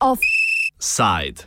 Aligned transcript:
Offside. 0.00 1.44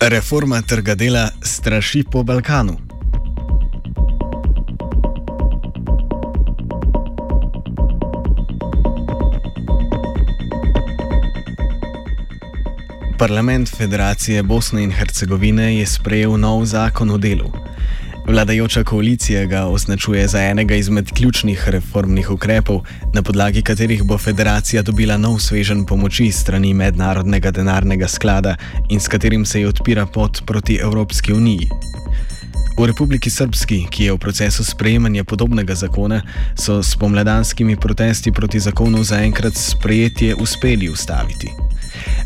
Reforma 0.00 0.62
trga 0.62 0.94
dela 0.94 1.30
straši 1.42 2.04
po 2.10 2.22
Balkanu. 2.22 2.87
Parlament 13.18 13.68
Federacije 13.76 14.42
Bosne 14.42 14.82
in 14.82 14.90
Hercegovine 14.90 15.78
je 15.78 15.86
sprejel 15.86 16.36
nov 16.38 16.64
zakon 16.64 17.10
o 17.10 17.18
delu. 17.18 17.50
Vladajoča 18.26 18.84
koalicija 18.84 19.46
ga 19.46 19.64
označuje 19.66 20.28
za 20.28 20.42
enega 20.42 20.74
izmed 20.74 21.10
ključnih 21.10 21.68
reformnih 21.68 22.30
ukrepov, 22.30 22.80
na 23.14 23.22
podlagi 23.22 23.62
katerih 23.62 24.02
bo 24.02 24.18
federacija 24.18 24.82
dobila 24.82 25.16
nov 25.16 25.38
svežen 25.38 25.86
pomoči 25.86 26.32
strani 26.32 26.74
Mednarodnega 26.74 27.50
denarnega 27.50 28.08
sklada 28.08 28.56
in 28.88 29.00
s 29.00 29.08
katerim 29.08 29.44
se 29.44 29.60
je 29.60 29.68
odpira 29.68 30.06
pot 30.06 30.42
proti 30.46 30.78
Evropski 30.82 31.32
uniji. 31.32 31.68
V 32.78 32.86
Republiki 32.86 33.30
Srpski, 33.30 33.86
ki 33.90 34.04
je 34.04 34.12
v 34.12 34.18
procesu 34.18 34.64
sprejemanja 34.64 35.24
podobnega 35.24 35.74
zakona, 35.74 36.22
so 36.54 36.82
s 36.82 36.96
pomladanskimi 36.96 37.76
protesti 37.76 38.32
proti 38.32 38.60
zakonu 38.60 39.02
zaenkrat 39.04 39.54
sprejetje 39.54 40.34
uspeli 40.34 40.88
ustaviti. 40.88 41.67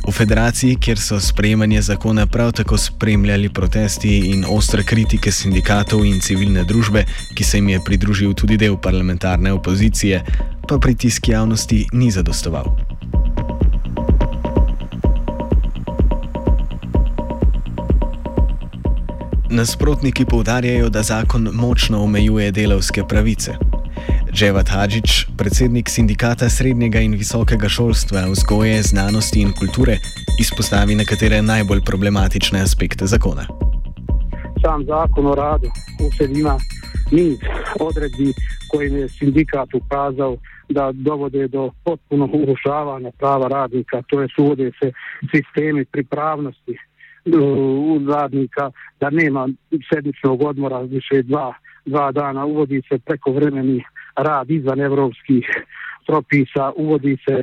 V 0.03 0.13
federaciji, 0.13 0.77
kjer 0.77 0.99
so 0.99 1.21
sprejemanje 1.21 1.83
zakona 1.83 2.27
prav 2.27 2.53
tako 2.53 2.79
spremljali 2.79 3.49
protesti 3.49 4.19
in 4.19 4.45
ostre 4.49 4.83
kritike 4.83 5.33
sindikatov 5.33 6.05
in 6.07 6.21
civilne 6.21 6.65
družbe, 6.65 7.05
ki 7.35 7.45
se 7.45 7.59
jim 7.59 7.69
je 7.69 7.81
pridružil 7.85 8.35
tudi 8.35 8.57
del 8.57 8.77
parlamentarne 8.77 9.53
opozicije, 9.53 10.25
pa 10.69 10.79
pritisk 10.79 11.29
javnosti 11.29 11.87
ni 11.93 12.11
zadostoval. 12.11 12.77
Nasprotniki 19.51 20.25
poudarjajo, 20.25 20.89
da 20.89 21.03
zakon 21.03 21.49
močno 21.53 22.03
omejuje 22.03 22.51
delavske 22.51 23.05
pravice. 23.09 23.72
Dževat 24.33 24.69
Hadžič, 24.69 25.27
predsednik 25.37 25.93
sindikata 25.93 26.49
srednjega 26.49 27.03
in 27.05 27.13
visokega 27.21 27.69
šolstva, 27.69 28.23
vzgoje, 28.33 28.79
znanosti 28.83 29.43
in 29.45 29.53
kulture, 29.53 29.99
izpostavi 30.41 30.95
nekatere 30.97 31.43
najbolj 31.43 31.83
problematične 31.85 32.63
aspekte 32.65 33.07
zakona. 33.07 33.45
Sam 34.65 34.87
zakon 34.89 35.27
o 35.27 35.35
radu 35.35 35.69
v 36.01 36.09
sebi 36.17 36.41
ima 36.41 36.57
niz 37.13 37.37
odredbi, 37.81 38.33
kojim 38.73 38.97
je 38.97 39.09
sindikat 39.09 39.69
ukazal, 39.75 40.37
da 40.69 40.89
dovode 40.93 41.49
do 41.49 41.71
potpunog 41.85 42.35
urušavanja 42.35 43.11
prava 43.19 43.49
radnika, 43.49 44.03
to 44.09 44.21
je 44.23 44.29
uvode 44.39 44.71
se 44.81 44.93
sistemi 45.35 45.85
pripravnosti 45.85 46.79
u 47.27 48.01
radnika, 48.09 48.71
da 49.01 49.11
nema 49.11 49.49
sedmičnog 49.93 50.43
odmora 50.43 50.79
više 50.79 51.23
dva, 51.23 51.53
dva 51.85 52.13
dana, 52.13 52.45
uvodi 52.45 52.83
se 52.89 52.99
preko 52.99 53.33
vremeni 53.33 53.85
rad 54.17 54.51
izvan 54.51 54.81
evropskih 54.81 55.47
propisa, 56.07 56.73
uvodi 56.77 57.17
se 57.29 57.43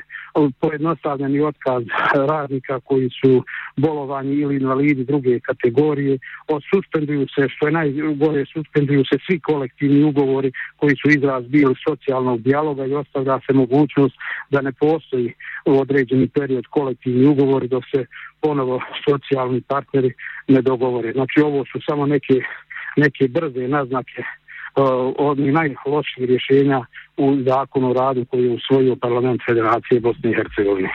pojednostavljeni 0.60 1.42
otkaz 1.42 1.84
radnika 2.14 2.80
koji 2.80 3.10
su 3.10 3.44
bolovani 3.78 4.34
ili 4.36 4.56
invalidi 4.56 5.04
druge 5.06 5.40
kategorije, 5.40 6.18
suspenduju 6.74 7.28
se, 7.36 7.48
što 7.50 7.68
je 7.68 7.72
najgore, 7.72 8.46
suspenduju 8.54 9.04
se 9.06 9.18
svi 9.28 9.40
kolektivni 9.40 10.04
ugovori 10.04 10.52
koji 10.78 10.96
su 10.96 11.10
izraz 11.10 11.44
bili 11.48 11.76
socijalnog 11.88 12.42
dijaloga 12.42 12.86
i 12.86 12.94
ostavlja 12.94 13.40
se 13.48 13.54
mogućnost 13.54 14.16
da 14.50 14.62
ne 14.62 14.72
postoji 14.72 15.34
u 15.66 15.80
određeni 15.80 16.28
period 16.28 16.66
kolektivni 16.70 17.26
ugovori 17.28 17.68
dok 17.68 17.84
se 17.96 18.06
ponovo 18.42 18.82
socijalni 19.10 19.62
partneri 19.62 20.14
ne 20.48 20.62
dogovore. 20.62 21.12
Znači 21.12 21.42
ovo 21.42 21.66
su 21.66 21.80
samo 21.90 22.06
neke, 22.06 22.34
neke 22.98 23.28
brze 23.28 23.68
naznake 23.68 24.24
od 25.18 25.40
najloših 25.40 26.24
rješenja 26.32 26.86
u 27.18 27.38
zakonu 27.48 27.90
o 27.90 27.94
radu 27.94 28.26
koji 28.26 28.44
je 28.44 28.52
usvojio 28.52 28.96
parlament 28.96 29.42
Federacije 29.48 30.00
Bosne 30.00 30.32
i 30.32 30.36
Hercegovine. 30.36 30.90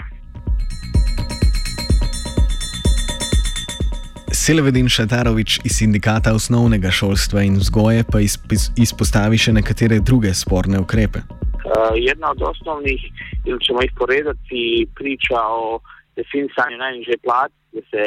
Silvedin 4.45 4.89
Šatarovič 4.89 5.61
iz 5.65 5.73
sindikata 5.79 6.35
osnovnega 6.35 6.91
šolstva 6.91 7.43
in 7.43 7.55
vzgoje 7.57 8.05
pa 8.13 8.19
izpostavi 8.85 9.39
še 9.39 9.53
nekatere 9.53 10.01
druge 10.11 10.35
sporne 10.35 10.81
ukrepe. 10.85 11.21
Uh, 11.25 11.95
jedna 11.97 12.31
od 12.35 12.43
osnovnih, 12.43 13.01
ili 13.49 13.61
ćemo 13.67 13.81
ih 13.83 13.93
poredati, 14.01 14.87
priča 14.99 15.39
o 15.63 15.81
definisanju 16.17 16.77
najniže 16.79 17.17
plate, 17.25 17.55
gdje 17.71 17.83
se 17.91 18.03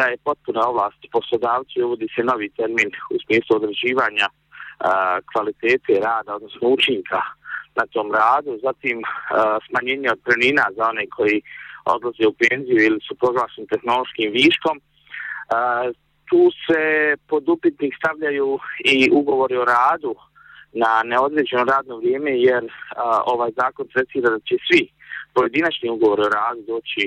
daje 0.00 0.16
potpuna 0.24 0.60
ovlast 0.70 1.00
poslodavcu 1.12 1.74
i 1.78 1.82
uvodi 1.82 2.08
se 2.14 2.22
novi 2.30 2.48
termin 2.58 2.90
u 3.14 3.16
smislu 3.24 3.56
određivanja 3.56 4.26
kvalitete 5.32 5.92
rada, 6.00 6.34
odnosno 6.34 6.68
učinka 6.68 7.20
na 7.76 7.86
tom 7.92 8.12
radu, 8.12 8.58
zatim 8.62 9.02
smanjenje 9.66 10.12
otpremnina 10.12 10.64
za 10.76 10.84
one 10.88 11.06
koji 11.16 11.42
odlaze 11.84 12.26
u 12.26 12.34
penziju 12.42 12.78
ili 12.86 13.00
su 13.08 13.14
proglašeni 13.14 13.66
tehnološkim 13.66 14.32
viškom. 14.32 14.80
Tu 16.30 16.50
se 16.66 16.82
pod 17.28 17.48
upitnik 17.48 17.94
stavljaju 17.96 18.58
i 18.84 19.08
ugovori 19.12 19.56
o 19.56 19.64
radu 19.64 20.14
na 20.72 21.02
neodređeno 21.04 21.64
radno 21.64 21.96
vrijeme, 21.96 22.30
jer 22.30 22.62
ovaj 23.26 23.50
zakon 23.56 23.86
tretira 23.88 24.30
da 24.30 24.38
će 24.38 24.56
svi 24.66 24.88
pojedinačni 25.34 25.90
ugovori 25.90 26.22
o 26.22 26.34
radu 26.40 26.62
doći 26.66 27.04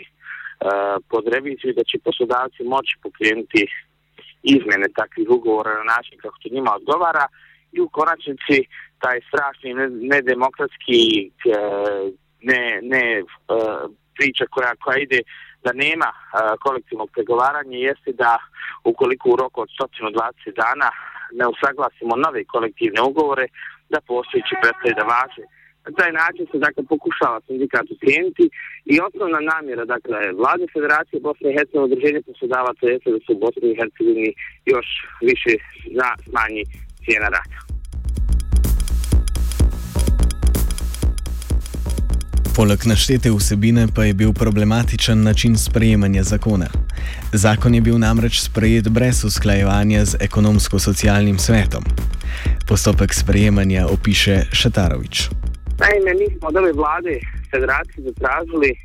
pod 1.09 1.23
reviziju 1.33 1.69
i 1.69 1.73
da 1.79 1.83
će 1.83 2.05
poslodavci 2.05 2.63
moći 2.63 2.93
pokrenuti 3.03 3.67
izmene 4.43 4.87
takvih 4.95 5.29
ugovora 5.29 5.73
na 5.77 5.83
način 5.83 6.17
kako 6.21 6.37
to 6.41 6.49
njima 6.51 6.71
odgovara 6.75 7.25
i 7.71 7.79
u 7.81 7.89
konačnici 7.89 8.57
taj 9.03 9.19
strašni 9.29 9.69
nedemokratski 10.13 11.01
e, 11.27 11.31
ne, 12.41 12.79
ne, 12.81 12.81
ne 12.91 13.23
priča 14.17 14.45
koja, 14.53 14.71
koja 14.83 14.97
ide 14.97 15.19
da 15.65 15.71
nema 15.73 16.09
e, 16.13 16.17
kolektivnog 16.65 17.09
pregovaranja 17.15 17.77
jeste 17.77 18.11
da 18.23 18.33
ukoliko 18.83 19.29
u 19.29 19.35
roku 19.35 19.61
od 19.61 19.69
120 19.69 20.55
dana 20.63 20.89
ne 21.39 21.45
usaglasimo 21.53 22.13
nove 22.25 22.41
kolektivne 22.53 23.01
ugovore 23.09 23.45
da 23.93 23.99
postojići 24.07 24.55
prestaje 24.61 24.93
da 24.99 25.05
važe. 25.15 25.43
Na 25.85 25.91
taj 25.99 26.11
način 26.21 26.45
se 26.51 26.57
dakle 26.65 26.83
pokušava 26.93 27.37
sindikat 27.47 27.85
ucijeniti 27.95 28.45
i 28.93 28.95
osnovna 29.07 29.39
namjera 29.53 29.85
dakle 29.85 30.17
vlade 30.39 30.65
Federacije 30.73 31.19
Bosne 31.25 31.47
i 31.49 31.55
Hercegovine 31.57 31.87
održenje 31.89 32.21
poslodavaca 32.27 32.83
jeste 32.93 33.09
da 33.15 33.19
su 33.25 33.29
u 33.33 33.41
Bosni 33.43 33.67
i 33.69 33.79
Hercegovini 33.79 34.31
još 34.73 34.87
više 35.29 35.51
za 35.97 36.07
smanji 36.25 36.63
cijena 37.06 37.29
rada. 37.29 37.72
Poleg 42.56 42.79
naštete 42.85 43.31
vsebine 43.31 43.88
pa 43.95 44.03
je 44.03 44.13
bil 44.13 44.34
problematičen 44.34 45.23
način 45.23 45.57
sprejemanja 45.57 46.23
zakona. 46.23 46.67
Zakon 47.34 47.75
je 47.75 47.81
bil 47.81 47.97
namreč 47.97 48.41
sprejet 48.41 48.90
brez 48.90 49.23
usklajevanja 49.25 50.06
z 50.06 50.17
ekonomsko-socialnim 50.28 51.38
svetom. 51.40 51.84
Postopek 52.67 53.13
sprejemanja 53.13 53.88
opiše 53.95 54.35
Šatarovič. 54.51 55.29
Naime, 55.81 56.11
mi 56.19 56.28
smo 56.38 56.47
od 56.47 56.56
ove 56.56 56.72
vlade 56.73 57.16
federacije 57.51 58.03
zatražili 58.09 58.72
e, 58.72 58.78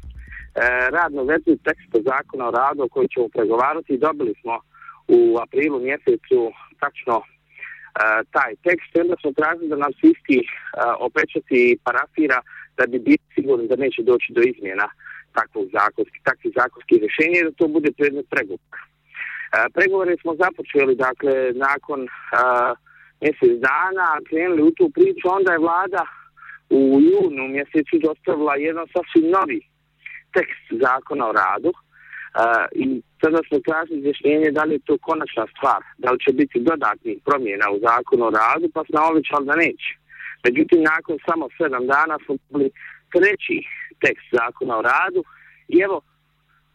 radno 0.97 1.25
verziju 1.25 1.57
teksta 1.67 1.99
zakona 2.11 2.49
o 2.49 2.51
radu 2.51 2.89
koji 2.93 3.09
ćemo 3.09 3.27
pregovarati 3.35 3.93
i 3.95 4.03
dobili 4.07 4.35
smo 4.41 4.55
u 5.09 5.39
aprilu 5.45 5.79
mjesecu 5.89 6.39
tačno 6.81 7.23
taj 8.31 8.53
tekst, 8.67 8.91
onda 9.03 9.15
smo 9.21 9.33
tražili 9.33 9.69
da 9.69 9.77
nam 9.77 9.93
se 9.93 10.05
isti 10.15 10.39
opečati 10.99 11.57
i 11.71 11.79
parafira 11.85 12.39
da 12.77 12.87
bi 12.87 12.99
biti 12.99 13.25
sigurni 13.35 13.69
da 13.69 13.77
neće 13.77 14.03
doći 14.03 14.33
do 14.33 14.43
izmjena 14.51 14.89
takvog 15.39 15.67
zakonskih, 15.79 16.21
takvih 16.29 16.53
zakonskih 16.61 16.99
rješenja 17.03 17.39
i 17.41 17.45
da 17.49 17.53
to 17.59 17.69
bude 17.69 17.91
predmet 17.99 18.27
pregovora. 18.31 18.81
Pregovore 19.75 20.17
smo 20.23 20.33
započeli, 20.43 20.95
dakle, 21.07 21.35
nakon 21.67 22.01
mjesec 23.21 23.53
dana, 23.69 24.07
krenuli 24.29 24.63
u 24.63 24.75
tu 24.79 24.91
priču, 24.97 25.25
onda 25.39 25.53
je 25.53 25.65
vlada 25.67 26.03
u 26.71 26.81
junu 27.11 27.45
mjesecu 27.57 27.95
dostavila 28.07 28.55
jedan 28.57 28.87
sasvim 28.95 29.31
novi 29.37 29.61
tekst 30.37 30.67
zakona 30.85 31.25
o 31.29 31.33
radu, 31.33 31.73
Uh, 32.37 32.67
I 32.83 32.85
sada 33.21 33.41
smo 33.49 33.59
tražili 33.67 33.99
izjašnjenje 34.01 34.51
da 34.51 34.63
li 34.65 34.75
je 34.75 34.87
to 34.87 34.95
konačna 35.09 35.45
stvar, 35.55 35.81
da 35.99 36.09
li 36.11 36.19
će 36.25 36.33
biti 36.41 36.67
dodatnih 36.71 37.17
promjena 37.27 37.67
u 37.71 37.79
zakonu 37.89 38.23
o 38.27 38.35
radu, 38.41 38.67
pa 38.75 38.81
smo 38.85 39.09
običali 39.11 39.47
da 39.47 39.55
neće. 39.65 39.91
Međutim, 40.47 40.81
nakon 40.93 41.17
samo 41.29 41.45
sedam 41.59 41.85
dana 41.95 42.17
smo 42.25 42.35
bili 42.51 42.69
treći 43.13 43.57
tekst 44.03 44.27
zakona 44.39 44.75
o 44.79 44.87
radu 44.93 45.21
i 45.75 45.77
evo, 45.87 45.99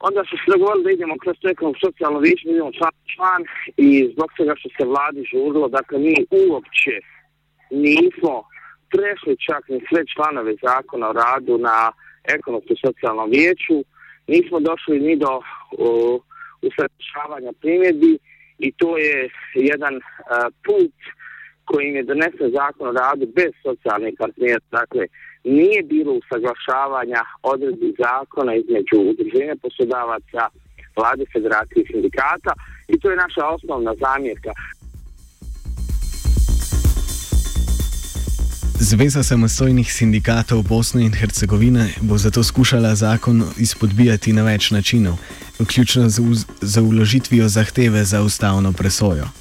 onda 0.08 0.22
su 0.30 0.36
se 0.38 0.52
dogovorili 0.54 0.86
da 0.86 0.92
idemo 0.92 1.16
kroz 1.24 1.36
to 1.42 1.48
ekonomsko 1.50 1.88
socijalno 1.88 2.20
vijeće, 2.20 2.44
da 2.48 2.52
idemo 2.54 2.72
član, 2.80 2.96
član 3.14 3.42
i 3.88 3.90
zbog 4.14 4.30
toga 4.38 4.54
što 4.60 4.70
se 4.76 4.84
vladi 4.92 5.22
žurilo, 5.32 5.68
dakle 5.78 5.98
mi 6.06 6.16
uopće 6.50 6.94
nismo 7.86 8.34
prešli 8.94 9.34
čak 9.48 9.62
ni 9.70 9.80
sve 9.90 10.02
članove 10.14 10.54
zakona 10.68 11.06
o 11.10 11.18
radu 11.24 11.58
na 11.58 11.78
ekonomsko 12.36 12.74
socijalnom 12.86 13.30
vijeću, 13.30 13.78
nismo 14.28 14.60
došli 14.60 15.00
ni 15.00 15.16
do 15.16 15.42
usrećavanja 16.62 17.52
primjedbi 17.62 18.18
i 18.60 18.72
to 18.72 18.98
je 18.98 19.30
jedan 19.56 19.96
uh, 19.96 20.02
put 20.66 20.94
kojim 21.66 21.96
je 21.96 22.04
donesen 22.04 22.52
zakon 22.52 22.88
o 22.88 22.92
radu 22.92 23.26
bez 23.36 23.52
socijalnih 23.64 24.14
partnera, 24.20 24.60
dakle 24.72 25.06
nije 25.44 25.84
bilo 25.84 26.12
usaglašavanja 26.14 27.22
odredbi 27.44 27.94
zakona 28.06 28.56
između 28.56 28.98
udruženja 29.12 29.56
poslodavaca, 29.62 30.44
vlade 30.96 31.24
federacije 31.34 31.84
i 31.84 31.88
sindikata 31.92 32.54
i 32.88 33.00
to 33.00 33.10
je 33.10 33.24
naša 33.26 33.44
osnovna 33.56 33.94
zamjerka. 34.04 34.52
Zveza 38.92 39.24
samostojnih 39.24 39.88
sindikatov 39.88 40.68
Bosne 40.68 41.06
in 41.08 41.14
Hercegovine 41.16 41.96
bo 42.02 42.18
zato 42.18 42.44
skušala 42.44 42.96
zakon 42.96 43.44
izpodbijati 43.58 44.34
na 44.34 44.44
več 44.44 44.72
načinov, 44.72 45.16
vključno 45.60 46.10
z, 46.10 46.22
z 46.62 46.82
uložitvijo 46.82 47.48
zahteve 47.48 48.04
za 48.04 48.22
ustavno 48.22 48.74
presojo. 48.74 49.32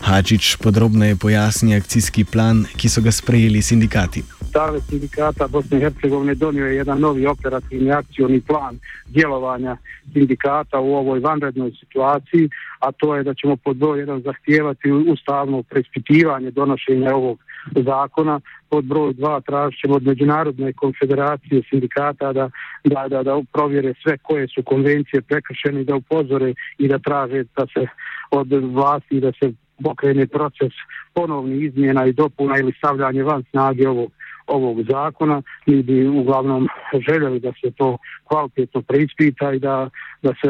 Hadžič 0.00 0.56
podrobneje 0.62 1.16
pojasni 1.16 1.74
akcijski 1.74 2.24
plan, 2.24 2.62
ki 2.76 2.88
so 2.88 3.02
ga 3.02 3.10
sprejeli 3.10 3.62
sindikati. 3.62 4.22
Savez 4.52 4.82
sindikata 4.88 5.48
Bosne 5.48 5.78
i 5.78 5.80
Hercegovine 5.80 6.34
donio 6.34 6.66
je 6.66 6.76
jedan 6.76 7.00
novi 7.00 7.26
operativni 7.26 7.90
akcioni 7.92 8.40
plan 8.40 8.78
djelovanja 9.08 9.76
sindikata 10.12 10.78
u 10.80 10.94
ovoj 10.94 11.20
vanrednoj 11.20 11.72
situaciji, 11.80 12.48
a 12.78 12.92
to 12.92 13.16
je 13.16 13.22
da 13.22 13.34
ćemo 13.34 13.56
pod 13.56 13.76
broj 13.76 13.98
jedan 13.98 14.22
zahtijevati 14.22 14.90
ustavno 14.92 15.62
preispitivanje 15.62 16.50
donošenja 16.50 17.14
ovog 17.14 17.38
zakona, 17.74 18.40
pod 18.68 18.84
broj 18.84 19.12
dva 19.14 19.40
tražit 19.40 19.90
od 19.90 20.02
Međunarodne 20.02 20.72
konfederacije 20.72 21.62
sindikata 21.70 22.32
da, 22.32 22.50
da, 22.84 23.08
da, 23.08 23.22
da 23.22 23.40
provjere 23.52 23.94
sve 24.02 24.18
koje 24.18 24.48
su 24.48 24.62
konvencije 24.62 25.22
prekršene 25.22 25.84
da 25.84 25.94
upozore 25.94 26.54
i 26.78 26.88
da 26.88 26.98
traže 26.98 27.44
da 27.56 27.66
se 27.66 27.86
od 28.30 28.48
vlasti 28.52 29.20
da 29.20 29.32
se 29.32 29.52
pokrene 29.84 30.26
proces 30.26 30.72
ponovni 31.14 31.64
izmjena 31.64 32.06
i 32.06 32.12
dopuna 32.12 32.58
ili 32.58 32.72
stavljanje 32.78 33.22
van 33.22 33.44
snage 33.50 33.88
ovog 33.88 34.12
ovog 34.46 34.82
zakona, 34.82 35.42
mi 35.66 35.82
bi 35.82 36.06
uglavnom 36.08 36.68
željeli 37.08 37.40
da 37.40 37.52
se 37.60 37.70
to 37.70 37.98
kvalitetno 38.24 38.82
preispita 38.82 39.52
i 39.52 39.58
da, 39.58 39.90
da 40.22 40.30
se 40.30 40.48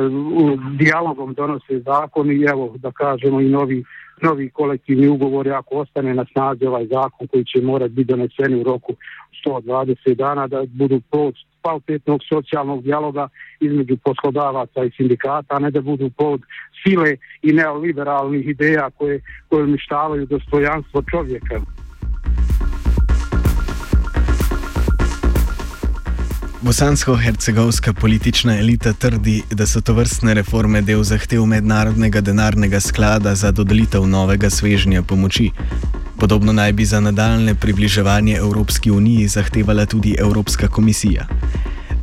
dijalogom 0.78 1.34
donose 1.34 1.81
zakon 1.81 2.31
i 2.31 2.44
evo 2.50 2.75
da 2.78 2.90
kažemo 2.90 3.40
i 3.40 3.48
novi, 3.48 3.84
novi 4.22 4.50
kolektivni 4.50 5.08
ugovori 5.08 5.50
ako 5.50 5.75
ostane 5.75 6.14
na 6.14 6.25
snazi 6.32 6.66
ovaj 6.66 6.87
zakon 6.87 7.26
koji 7.26 7.44
će 7.44 7.60
morati 7.62 7.94
biti 7.94 8.08
doneseni 8.08 8.60
u 8.60 8.64
roku 8.64 8.93
120 9.46 10.14
dana 10.14 10.46
da 10.46 10.64
budu 10.66 11.00
plod 11.10 11.34
kvalitetnog 11.62 12.20
socijalnog 12.28 12.82
dijaloga 12.82 13.28
između 13.60 13.96
poslodavaca 14.04 14.84
i 14.84 14.90
sindikata, 14.96 15.54
a 15.54 15.58
ne 15.58 15.70
da 15.70 15.81
budu 15.81 16.10
plod 16.10 16.40
sile 16.82 17.16
i 17.43 17.52
neoliberalnih 17.52 18.48
ideja 18.48 18.90
koje, 18.98 19.20
koje 19.48 19.64
uništavaju 19.64 20.26
dostojanstvo 20.26 21.02
čovjeka. 21.10 21.75
Bosansko-hercegovska 26.66 27.92
politična 27.92 28.58
elita 28.58 28.92
trdi, 28.92 29.42
da 29.50 29.66
so 29.66 29.80
to 29.80 29.94
vrstne 29.94 30.34
reforme 30.34 30.80
del 30.82 31.04
zahtev 31.06 31.44
mednarodnega 31.46 32.20
denarnega 32.20 32.80
sklada 32.80 33.34
za 33.34 33.52
dodelitev 33.52 34.06
novega 34.06 34.50
svežnja 34.50 35.02
pomoči. 35.02 35.50
Podobno 36.18 36.52
naj 36.52 36.72
bi 36.72 36.84
za 36.84 37.00
nadaljne 37.00 37.54
približevanje 37.54 38.34
Evropski 38.36 38.90
uniji 38.90 39.28
zahtevala 39.28 39.86
tudi 39.86 40.16
Evropska 40.18 40.68
komisija. 40.68 41.26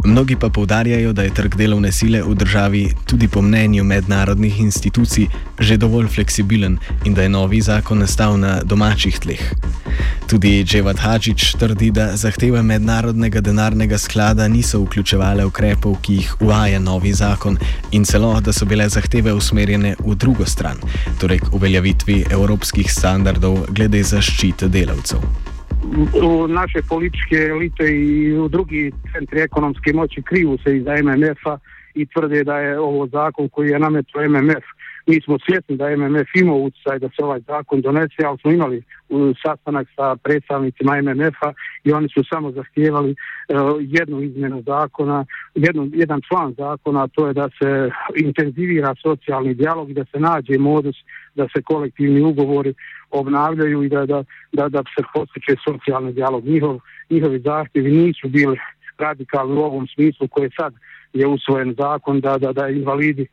Mnogi 0.05 0.35
pa 0.35 0.49
povdarjajo, 0.49 1.13
da 1.13 1.23
je 1.23 1.33
trg 1.33 1.55
delovne 1.55 1.91
sile 1.91 2.23
v 2.23 2.35
državi 2.35 2.93
tudi 3.05 3.27
po 3.27 3.41
mnenju 3.41 3.83
mednarodnih 3.83 4.59
institucij 4.59 5.27
že 5.59 5.77
dovolj 5.77 6.07
fleksibilen 6.07 6.77
in 7.05 7.13
da 7.13 7.21
je 7.21 7.29
novi 7.29 7.61
zakon 7.61 7.99
nastal 7.99 8.39
na 8.39 8.61
domačih 8.63 9.19
tleh. 9.19 9.43
Tudi 10.33 10.63
Dževad 10.65 10.97
Hadžič 10.97 11.51
trdi, 11.61 11.91
da 11.93 12.07
zahteve 12.17 12.63
mednarodnega 12.65 13.41
denarnega 13.41 13.97
sklada 14.01 14.47
niso 14.49 14.79
vključevale 14.81 15.45
ukrepov, 15.45 15.99
ki 16.01 16.13
jih 16.13 16.31
uvaja 16.41 16.79
novi 16.81 17.11
zakon 17.13 17.59
in 17.93 18.01
celo, 18.01 18.31
da 18.41 18.49
so 18.49 18.65
bile 18.65 18.87
zahteve 18.89 19.33
usmerjene 19.33 19.93
v 19.99 20.15
drugo 20.17 20.45
stran, 20.49 20.81
torej 21.21 21.37
k 21.45 21.53
uveljavitvi 21.53 22.17
evropskih 22.33 22.89
standardov 22.89 23.59
glede 23.69 24.01
zaščite 24.03 24.71
delavcev. 24.73 25.21
u 26.23 26.47
naše 26.47 26.81
političke 26.89 27.35
elite 27.35 27.85
i 27.85 28.33
u 28.39 28.47
drugi 28.47 28.91
centri 29.13 29.41
ekonomske 29.41 29.93
moći 29.93 30.21
krivu 30.21 30.57
se 30.63 30.77
iz 30.77 30.85
MMF-a 30.85 31.57
i 31.93 32.05
tvrde 32.05 32.43
da 32.43 32.57
je 32.57 32.79
ovo 32.79 33.07
zakon 33.07 33.49
koji 33.49 33.69
je 33.69 33.79
nametio 33.79 34.29
MMF. 34.29 34.65
Mi 35.05 35.21
smo 35.21 35.37
svjesni 35.45 35.77
da 35.77 35.89
je 35.89 35.97
MMF 35.97 36.29
imao 36.35 36.57
utjecaj 36.57 36.99
da 36.99 37.09
se 37.09 37.23
ovaj 37.23 37.39
zakon 37.39 37.81
donese, 37.81 38.21
ali 38.25 38.37
smo 38.37 38.51
imali 38.51 38.83
sastanak 39.45 39.87
sa 39.95 40.15
predstavnicima 40.15 41.01
MMF-a 41.01 41.53
i 41.83 41.91
oni 41.91 42.09
su 42.09 42.23
samo 42.29 42.51
zahtijevali 42.51 43.11
uh, 43.11 43.77
jednu 43.79 44.21
izmjenu 44.21 44.63
zakona, 44.65 45.25
jednu, 45.55 45.89
jedan 45.93 46.21
član 46.27 46.53
zakona, 46.57 47.03
a 47.03 47.07
to 47.07 47.27
je 47.27 47.33
da 47.33 47.49
se 47.59 47.89
intenzivira 48.15 48.95
socijalni 49.01 49.53
dijalog 49.53 49.89
i 49.89 49.93
da 49.93 50.05
se 50.05 50.19
nađe 50.19 50.57
modus 50.57 50.95
da 51.35 51.47
se 51.55 51.61
kolektivni 51.61 52.21
ugovori 52.21 52.73
obnavljaju 53.11 53.83
i 53.83 53.89
da, 53.89 54.05
da, 54.05 54.23
da, 54.51 54.69
da 54.69 54.83
se 54.95 55.03
postiče 55.13 55.55
socijalni 55.67 56.13
dijalog. 56.13 56.45
Njihov, 56.45 56.79
njihovi 57.09 57.39
zahtjevi 57.39 57.91
nisu 57.91 58.29
bili 58.29 58.57
radikalni 59.03 59.53
u 59.53 59.63
ovom 59.63 59.87
smislu 59.87 60.27
koje 60.27 60.49
sad 60.59 60.73
je 61.13 61.27
usvojen 61.27 61.75
zakon 61.77 62.19
da, 62.19 62.37
da, 62.37 62.53
da 62.53 62.69
invalidi 62.69 63.21
e, 63.21 63.27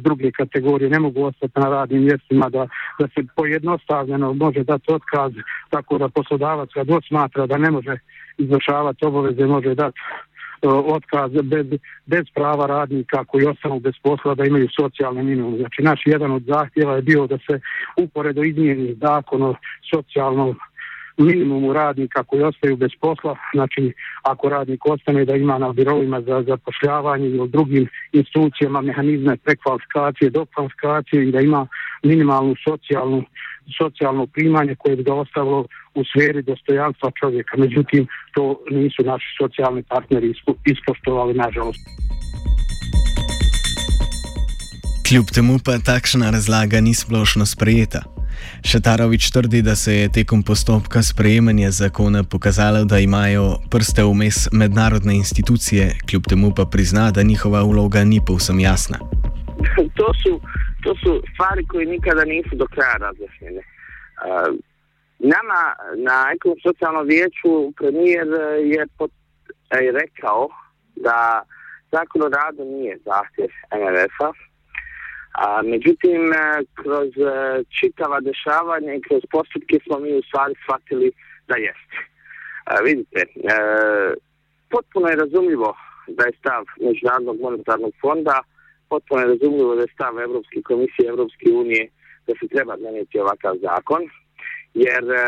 druge 0.00 0.30
kategorije 0.30 0.90
ne 0.90 0.98
mogu 0.98 1.24
ostati 1.24 1.60
na 1.60 1.68
radnim 1.68 2.02
mjestima, 2.02 2.48
da, 2.48 2.66
da 2.98 3.08
se 3.08 3.20
pojednostavljeno 3.36 4.32
može 4.32 4.64
dati 4.64 4.92
otkaz 4.92 5.32
tako 5.70 5.98
da 5.98 6.08
poslodavac 6.08 6.68
kad 6.74 6.86
smatra 7.08 7.46
da 7.46 7.58
ne 7.58 7.70
može 7.70 7.98
izvršavati 8.38 9.04
obaveze 9.04 9.46
može 9.46 9.74
dati 9.74 9.98
e, 10.62 10.68
otkaz 10.68 11.30
bez, 11.42 11.66
bez 12.06 12.24
prava 12.34 12.66
radnika 12.66 13.24
koji 13.24 13.46
ostanu 13.46 13.80
bez 13.80 13.94
posla 14.02 14.34
da 14.34 14.44
imaju 14.44 14.68
socijalne 14.80 15.22
minimum. 15.22 15.56
Znači 15.56 15.82
naš 15.82 16.00
jedan 16.06 16.30
od 16.30 16.42
zahtjeva 16.42 16.96
je 16.96 17.02
bio 17.02 17.26
da 17.26 17.38
se 17.38 17.60
uporedo 17.96 18.42
izmijeni 18.42 18.94
zakon 18.94 19.42
o 19.42 19.54
socijalnom 19.94 20.56
minimumu 21.24 21.72
radnika 21.72 22.22
koji 22.22 22.42
ostaju 22.42 22.76
bez 22.76 22.90
posla, 23.00 23.36
znači 23.54 23.92
ako 24.22 24.48
radnik 24.48 24.86
ostane 24.86 25.24
da 25.24 25.34
ima 25.36 25.58
na 25.58 25.72
birovima 25.72 26.20
za 26.20 26.44
zapošljavanje 26.48 27.26
ili 27.26 27.48
drugim 27.48 27.88
institucijama 28.12 28.80
mehanizme 28.80 29.36
prekvalifikacije, 29.36 30.30
dokvalifikacije 30.30 31.28
i 31.28 31.32
da 31.32 31.40
ima 31.40 31.66
minimalnu 32.02 32.54
socijalnu 32.68 33.24
socijalno 33.78 34.26
primanje 34.26 34.74
koje 34.74 34.96
bi 34.96 35.02
ga 35.02 35.14
ostavilo 35.14 35.66
u 35.94 36.02
sferi 36.04 36.42
dostojanstva 36.42 37.10
čovjeka. 37.20 37.56
Međutim, 37.56 38.06
to 38.34 38.60
nisu 38.70 39.02
naši 39.02 39.26
socijalni 39.40 39.82
partneri 39.82 40.34
ispoštovali, 40.64 41.34
nažalost. 41.34 41.80
Kljub 45.08 45.24
temu 45.34 45.58
pa 45.64 45.78
takšna 45.78 46.30
razlaga 46.30 46.80
ni 46.80 46.94
splošno 46.94 47.46
sprejeta. 47.46 48.19
Šetarovič 48.64 49.30
trdi, 49.30 49.62
da 49.62 49.74
se 49.76 49.94
je 49.94 50.12
tekom 50.12 50.42
postopka 50.42 51.02
sprejemanja 51.02 51.70
zakona 51.70 52.24
pokazalo, 52.24 52.84
da 52.84 52.98
imajo 52.98 53.56
prste 53.70 54.02
vmes 54.04 54.48
mednarodne 54.52 55.14
institucije, 55.16 55.96
kljub 56.10 56.22
temu 56.28 56.52
pa 56.56 56.64
prizna, 56.64 57.10
da 57.10 57.22
njihova 57.22 57.62
vloga 57.62 58.04
ni 58.04 58.20
povsem 58.26 58.60
jasna. 58.60 58.98
To 59.96 60.08
su, 60.22 60.40
to 60.84 60.94
su 60.94 61.22
stvari 61.34 61.66
koje 61.66 61.86
nikada 61.86 62.24
nisu 62.24 62.56
do 62.56 62.66
kraja 62.66 62.96
razjašnjene. 62.96 63.60
Uh, 63.60 64.56
nama 65.18 65.60
na 65.96 66.16
ekonomskom 66.34 66.72
socijalnom 66.72 67.06
vijeću 67.06 67.72
premijer 67.78 68.28
je 68.64 68.86
pot, 68.98 69.10
e, 69.70 69.92
rekao 70.00 70.48
da 70.96 71.42
zakon 71.92 72.22
o 72.22 72.28
radu 72.28 72.64
nije 72.64 72.98
zahtjev 73.04 73.50
MRF-a, 73.80 74.32
A, 75.32 75.62
međutim, 75.62 76.32
e, 76.32 76.36
kroz 76.74 77.08
e, 77.18 77.62
čitava 77.80 78.20
dešavanja 78.20 78.94
i 78.94 79.00
kroz 79.00 79.22
postupke 79.30 79.78
smo 79.84 79.98
mi 79.98 80.18
u 80.18 80.22
stvari 80.22 80.54
shvatili 80.62 81.12
da 81.48 81.56
jeste. 81.56 81.98
A, 82.64 82.74
vidite, 82.84 83.20
e, 83.20 83.26
potpuno 84.70 85.08
je 85.08 85.16
razumljivo 85.16 85.76
da 86.08 86.24
je 86.24 86.38
stav 86.38 86.64
Međunarodnog 86.80 87.40
monetarnog 87.40 87.92
fonda, 88.00 88.40
potpuno 88.88 89.20
je 89.20 89.32
razumljivo 89.34 89.74
da 89.74 89.82
je 89.82 89.94
stav 89.94 90.18
Evropske 90.18 90.62
komisije 90.62 91.08
Evropske 91.08 91.48
unije 91.62 91.88
da 92.26 92.32
se 92.40 92.48
treba 92.48 92.76
donijeti 92.76 93.20
ovakav 93.20 93.54
zakon, 93.62 94.02
jer 94.74 95.04
e, 95.04 95.24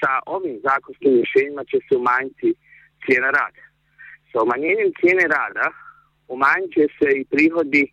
sa 0.00 0.12
ovim 0.26 0.56
zakonskim 0.68 1.12
rješenjima 1.16 1.64
će 1.64 1.78
se 1.86 1.96
umanjiti 1.96 2.54
cijena 3.04 3.30
rada. 3.38 3.62
Sa 4.32 4.42
umanjenjem 4.42 4.90
cijene 5.00 5.24
rada 5.36 5.66
umanjit 6.28 6.70
će 6.76 6.84
se 6.98 7.08
i 7.20 7.24
prihodi 7.24 7.84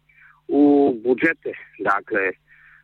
u 0.50 0.94
budžete, 1.04 1.52
dakle, 1.80 2.32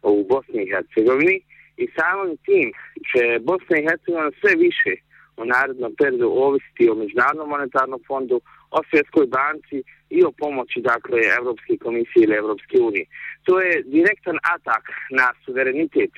u 0.03 0.25
Bosni 0.29 0.63
i 0.63 0.71
Hercegovini 0.73 1.37
i 1.77 1.85
samim 1.97 2.37
tim 2.45 2.67
će 3.09 3.39
Bosna 3.39 3.75
i 3.77 3.85
Hercegovina 3.89 4.31
sve 4.41 4.53
više 4.65 4.91
u 5.37 5.45
narednom 5.45 5.91
periodu 5.99 6.29
ovisiti 6.45 6.89
o 6.89 6.95
Međunarodnom 6.95 7.49
monetarnom 7.49 7.99
fondu, 8.07 8.41
o 8.71 8.79
Svjetskoj 8.89 9.25
banci 9.37 9.77
i 10.09 10.19
o 10.23 10.31
pomoći, 10.31 10.79
dakle, 10.81 11.19
Evropske 11.39 11.73
komisije 11.85 12.23
ili 12.23 12.35
Evropske 12.35 12.77
unije. 12.89 13.05
To 13.43 13.61
je 13.61 13.83
direktan 13.95 14.37
atak 14.55 14.83
na 15.19 15.27
suverenitet 15.45 16.13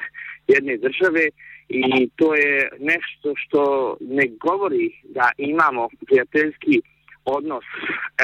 jedne 0.48 0.77
države 0.77 1.24
i 1.70 2.10
to 2.16 2.36
je 2.36 2.70
nešto 2.80 3.34
što 3.36 3.62
ne 4.01 4.25
govori 4.46 4.88
da 5.04 5.32
imamo 5.38 5.89
prijateljski 6.08 6.82
odnos 7.25 7.66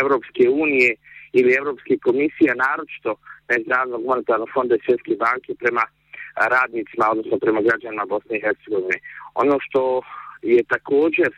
Evropske 0.01 0.50
unije 0.50 0.96
ili 1.34 1.58
Evropske 1.60 1.98
komisije, 2.08 2.62
naročito 2.66 3.12
Međunarodnog 3.50 4.04
monetarnog 4.06 4.50
fonda 4.54 4.75
i 4.75 4.84
Svjetske 4.86 5.16
banke 5.25 5.52
prema 5.62 5.84
radnicima, 6.56 7.06
odnosno 7.12 7.38
prema 7.38 7.62
građanima 7.62 8.06
Bosne 8.06 8.38
i 8.38 8.42
Hercegovine. 8.46 8.98
Ono 9.44 9.58
što 9.66 10.02
je 10.42 10.63
također 10.63 11.30
e, 11.32 11.36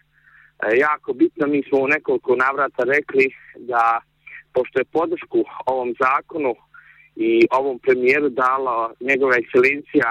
jako 0.85 1.13
bitno, 1.13 1.47
mi 1.47 1.63
smo 1.63 1.77
u 1.79 1.87
nekoliko 1.87 2.35
navrata 2.35 2.83
rekli 2.83 3.25
da 3.55 4.01
pošto 4.53 4.79
je 4.79 4.93
podršku 4.97 5.39
ovom 5.65 5.95
zakonu 6.03 6.55
i 7.15 7.47
ovom 7.51 7.79
premijeru 7.79 8.29
dala 8.29 8.93
njegova 8.99 9.35
ekscelencija 9.37 10.09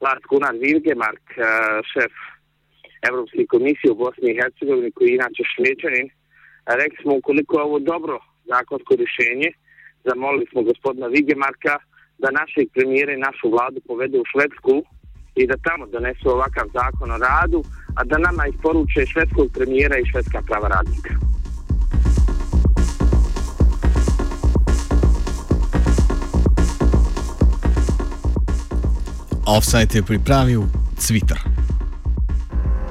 Lars 0.00 0.22
Gunnar 0.30 0.54
Wilgemark, 0.54 1.26
e, 1.36 1.42
šef 1.92 2.12
Evropske 3.08 3.46
komisije 3.52 3.90
u 3.90 4.00
Bosni 4.04 4.30
i 4.30 4.38
Hercegovini, 4.40 4.90
koji 4.92 5.08
je 5.08 5.14
inače 5.14 5.42
šveđanin, 5.52 6.08
rekli 6.66 6.98
smo 7.02 7.14
ukoliko 7.14 7.58
je 7.58 7.62
ovo 7.62 7.78
dobro 7.78 8.18
zakonsko 8.50 8.92
rješenje, 9.00 9.50
zamolili 10.04 10.46
smo 10.50 10.62
gospodina 10.62 11.06
Vigemarka 11.06 11.74
da 12.22 12.28
našeg 12.40 12.66
premijera 12.74 13.12
i 13.12 13.24
našu 13.26 13.50
vladu 13.50 13.78
povede 13.88 14.16
u 14.20 14.24
Švedsku 14.32 14.74
i 15.34 15.46
da 15.46 15.56
tamo 15.56 15.86
donesu 15.86 16.26
ovakav 16.36 16.66
zakon 16.78 17.10
o 17.10 17.18
radu, 17.18 17.60
a 17.96 18.04
da 18.04 18.18
nama 18.18 18.46
isporuče 18.46 19.06
švedskog 19.12 19.46
premijera 19.54 19.96
i 19.98 20.08
švedska 20.10 20.42
prava 20.48 20.68
radnika. 20.68 21.14
Offside 29.46 29.98
je 29.98 30.02
pripravil 30.02 30.62
Twitter. 30.96 31.51